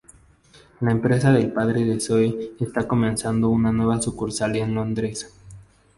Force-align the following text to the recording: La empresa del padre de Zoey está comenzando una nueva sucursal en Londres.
La 0.79 0.89
empresa 0.89 1.31
del 1.31 1.53
padre 1.53 1.85
de 1.85 1.99
Zoey 1.99 2.53
está 2.59 2.87
comenzando 2.87 3.49
una 3.49 3.71
nueva 3.71 4.01
sucursal 4.01 4.55
en 4.55 4.73
Londres. 4.73 5.31